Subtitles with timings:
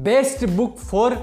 [0.00, 1.14] Best book for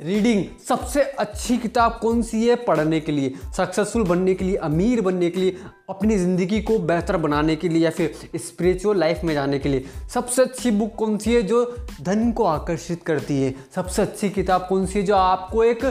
[0.00, 3.32] reading. सबसे अच्छी किताब कौन सी है पढ़ने के लिए?
[3.56, 5.56] सक्सेसफुल बनने के लिए, अमीर बनने के लिए,
[5.90, 9.84] अपनी ज़िंदगी को बेहतर बनाने के लिए या फिर स्पिरिचुअल लाइफ में जाने के लिए।
[10.14, 11.64] सबसे अच्छी बुक कौन सी है जो
[12.02, 13.54] धन को आकर्षित करती है?
[13.74, 15.84] सबसे अच्छी किताब कौन सी है जो आपको एक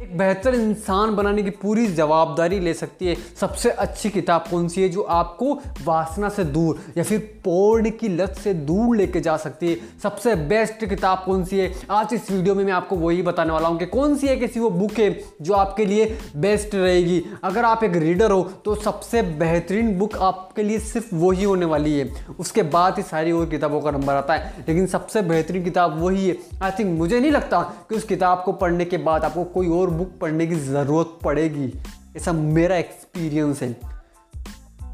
[0.00, 4.82] एक बेहतर इंसान बनाने की पूरी जवाबदारी ले सकती है। सबसे अच्छी किताब कौन सी
[4.82, 9.36] है जो आपको वासना से दूर या फिर पोर्ण की लत से दूर लेके जा
[9.36, 9.76] सकती है?
[10.02, 11.72] सबसे बेस्ट किताब कौन सी है?
[11.90, 14.60] आज इस वीडियो में मैं आपको वही बताने वाला हूँ कि कौन सी एक ऐसी
[14.60, 15.10] वो बुक है
[15.42, 16.06] जो आपके लिए
[16.36, 21.44] बेस्ट रहेगी। अगर आप एक रीडर हो तो सबसे बेहतरीन बुक आपके लिए सिर्फ़ वही
[21.44, 22.08] होने वाली है।
[22.40, 26.28] उसके बाद ही सारी और किताबों का नंबर आता है। लेकिन सबसे बेहतरीन किताब वही
[26.28, 29.68] है। आई थिंक मुझे नहीं लगता कि उस किताब को पढ़ने के बाद आपको कोई
[29.70, 31.72] और और बुक पढ़ने की ज़रूरत पड़ेगी।
[32.16, 33.76] ऐसा मेरा एक्सपीरियंस है।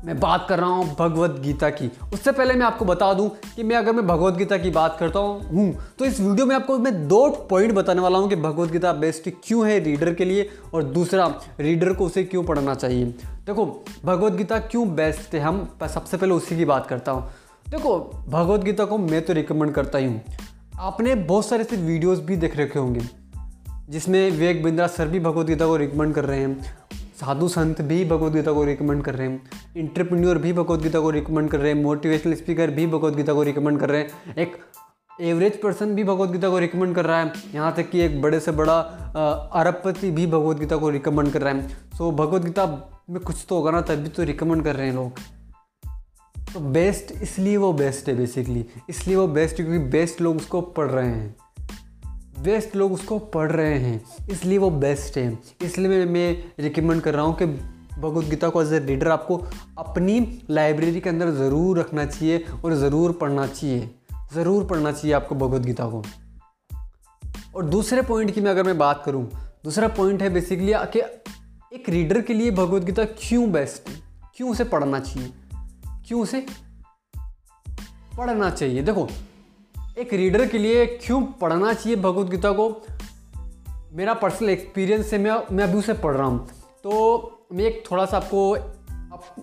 [0.04, 3.62] मैं बात कर रहा हूँ भगवत गीता की। उससे पहले मैं आपको बता दूँ कि
[3.62, 6.92] मैं अगर मैं भगवत गीता की बात करता हूँ तो इस वीडियो में आपको मैं
[7.08, 10.84] दो पॉइंट बताने वाला हूँ कि भगवत गीता बेस्ट क्यों है रीडर के लिए और
[10.84, 11.26] दूसरा
[11.60, 13.66] रीडर को उसे क्यों पढ़ना चाहिए। देखो,
[14.04, 15.40] भगवत गीता क्यों बेस्ट है?
[15.40, 17.30] हम सबसे पहले उसी की बात करता हूँ।
[17.70, 17.98] देखो,
[18.28, 20.22] भगवत गीता को मैं तो रिकमेंड करता ही हूँ।
[20.78, 23.25] आपने बहुत सारे ऐसे वीडियोज़ भी देख रखे होंगे।
[23.88, 26.76] जिसमें विवेक बिंद्रा सर भी भगवदगीता को रिकमेंड कर रहे हैं।
[27.20, 31.60] साधु संत भी भगवदगीता को रिकमेंड कर रहे हैं। इंटरप्रेन्योर भी भगवदगीता को रिकमेंड कर
[31.60, 34.56] रहे हैं। मोटिवेशनल स्पीकर भी भगवदगीता को रिकमेंड कर रहे हैं। एक
[35.20, 38.52] एवरेज पर्सन भी भगवदगीता को रिकमेंड कर रहा है। यहाँ तक कि एक बड़े से
[38.52, 38.78] बड़ा
[39.54, 42.66] अरबपति भी भगवदगीता को रिकमेंड कर रहा है। सो so, भगवदगीता
[43.10, 45.18] में कुछ तो होगा ना तभी तो रिकमेंड कर रहे हैं लोग।
[46.54, 50.90] तो बेस्ट इसलिए वो बेस्ट है बेसिकली इसलिए वो बेस्ट क्योंकि बेस्ट लोग उसको पढ़
[50.90, 51.34] रहे हैं।
[52.38, 57.14] बेस्ट लोग उसको पढ़ रहे हैं। इसलिए वो बेस्ट है। इसलिए मैं मैं रिकमेंड कर
[57.14, 57.46] रहा हूँ कि
[58.00, 59.36] भगवत गीता को एज ए रीडर आपको
[59.78, 60.20] अपनी
[60.50, 63.90] लाइब्रेरी के अंदर ज़रूर रखना चाहिए और ज़रूर पढ़ना चाहिए।
[64.34, 66.02] ज़रूर पढ़ना चाहिए आपको भगवत गीता को।
[67.56, 69.24] और दूसरे पॉइंट की मैं अगर मैं बात करूँ,
[69.64, 71.00] दूसरा पॉइंट है बेसिकली कि
[71.72, 73.94] एक रीडर के लिए भगवत गीता क्यों बेस्ट है?
[74.36, 75.32] क्यों उसे पढ़ना चाहिए?
[76.08, 76.46] क्यों उसे
[78.16, 78.82] पढ़ना चाहिए?
[78.82, 79.08] देखो
[79.96, 82.64] एक रीडर के लिए क्यों पढ़ना चाहिए भगवत गीता को?
[83.92, 86.46] मेरा पर्सनल एक्सपीरियंस है मैं मैं अभी उसे पढ़ रहा हूँ।
[86.84, 88.50] तो मैं एक थोड़ा सा आपको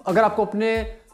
[0.07, 0.69] अगर आपको अपने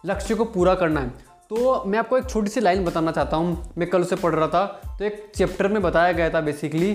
[0.06, 1.10] लक्ष्य को पूरा करना है
[1.52, 4.48] तो मैं आपको एक छोटी सी लाइन बताना चाहता हूँ। मैं कल उसे पढ़ रहा
[4.48, 4.66] था
[5.00, 6.92] तो एक चैप्टर में बताया गया था बेसिकली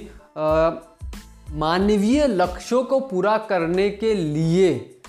[1.54, 5.00] मानवीय लक्ष्यों को पूरा करने के लिए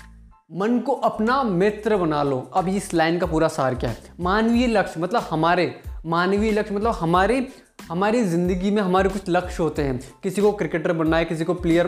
[0.52, 3.98] मन को अपना मित्र बना लो। अब इस लाइन का पूरा सार क्या है?
[4.20, 5.66] मानवीय लक्ष्य मतलब हमारे
[6.06, 7.46] मानवीय लक्ष्य मतलब हमारी
[7.88, 11.54] हमारी ज़िंदगी में हमारे कुछ लक्ष्य होते हैं। किसी को क्रिकेटर बनना है, किसी को
[11.54, 11.86] प्लेयर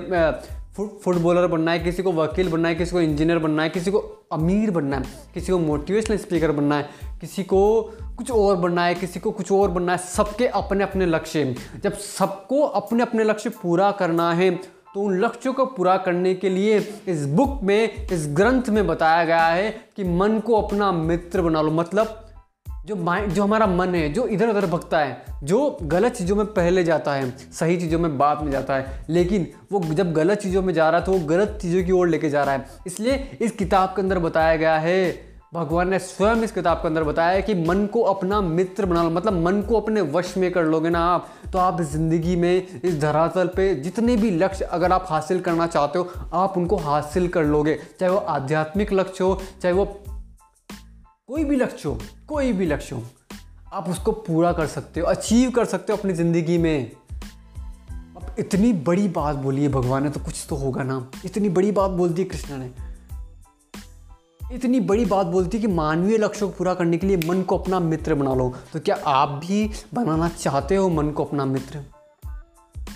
[0.77, 3.99] फुटबॉलर बनना है, किसी को वकील बनना है, किसी को इंजीनियर बनना है, किसी को
[4.33, 5.03] अमीर बनना है,
[5.35, 6.89] किसी को मोटिवेशनल स्पीकर बनना है,
[7.21, 7.61] किसी को
[8.19, 11.55] कुछ और बनना है, किसी को कुछ और बनना है। सबके अपने अपने लक्ष्य
[11.85, 14.51] जब सबको अपने अपने लक्ष्य पूरा करना है
[14.95, 19.25] तो उन लक्ष्यों को पूरा करने के लिए इस बुक में, इस ग्रंथ में बताया
[19.25, 22.25] गया है कि मन को अपना मित्र बना लो। मतलब
[22.89, 26.45] जो माइंड जो हमारा मन है, जो इधर उधर भगता है, जो गलत चीज़ों में
[26.47, 30.63] पहले जाता है, सही चीज़ों में बाद में जाता है, लेकिन वो जब गलत चीज़ों
[30.63, 33.39] में जा रहा है तो वो गलत चीज़ों की ओर लेके जा रहा है। इसलिए
[33.41, 37.31] इस किताब के अंदर बताया गया है, भगवान ने स्वयं इस किताब के अंदर बताया
[37.31, 40.65] है कि मन को अपना मित्र बना लो मतलब मन को अपने वश में कर
[40.65, 45.07] लोगे ना आप तो आप ज़िंदगी में इस धरातल पे जितने भी लक्ष्य अगर आप
[45.09, 49.75] हासिल करना चाहते हो, आप उनको हासिल कर लोगे, चाहे वो आध्यात्मिक लक्ष्य हो, चाहे
[49.75, 49.85] वो
[51.29, 53.03] कोई भी लक्ष्य हो, कोई भी लक्ष्य हो,
[53.73, 56.91] आप उसको पूरा कर सकते हो अचीव कर सकते हो अपनी ज़िंदगी में।
[57.91, 61.73] अब इतनी बड़ी बात बोली है भगवान ने तो कुछ तो होगा ना। इतनी बड़ी
[61.73, 62.71] बात बोल दी कृष्ण ने।
[64.55, 67.59] इतनी बड़ी बात बोलती है कि मानवीय लक्ष्य को पूरा करने के लिए मन को
[67.59, 71.85] अपना मित्र बना लो। तो क्या आप भी बनाना चाहते हो मन को अपना मित्र?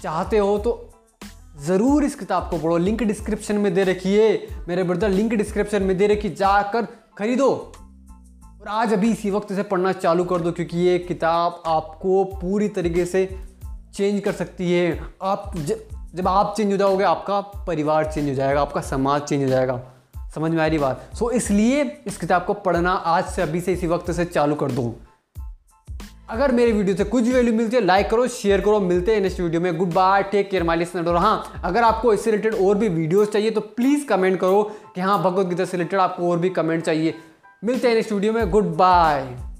[0.03, 0.91] चाहते हो तो
[1.66, 4.32] ज़रूर इस किताब को पढ़ो। लिंक डिस्क्रिप्शन में दे रखिए
[4.69, 6.87] मेरे ब्रदर लिंक डिस्क्रिप्शन में दे रखी जाकर
[7.19, 7.72] खरीदो।
[8.62, 12.68] और आज अभी इसी वक्त से पढ़ना चालू कर दो क्योंकि ये किताब आपको पूरी
[12.68, 13.24] तरीके से
[13.94, 15.74] चेंज कर सकती है। आप ज,
[16.14, 19.80] जब आप चेंज हो जाओगे आपका परिवार चेंज हो जाएगा आपका समाज चेंज हो जाएगा।
[20.34, 21.10] समझ में आ रही बात?
[21.14, 24.72] सो इसलिए इस किताब को पढ़ना आज से अभी से इसी वक्त से चालू कर
[24.72, 24.94] दो।
[26.30, 29.41] अगर मेरे वीडियो से कुछ वैल्यू मिलती है लाइक करो शेयर करो मिलते हैं नेक्स्ट
[29.41, 32.88] वीडियो में। Good bye take care my listener हाँ अगर आपको इससे रिलेटेड और भी
[32.88, 34.62] वीडियोस चाहिए तो प्लीज़ कमेंट करो
[34.94, 37.15] कि हाँ भगवत गीता से रिलेटेड आपको और भी कमेंट चाहिए।
[37.64, 39.52] मिलते हैं स्टूडियो में। Good bye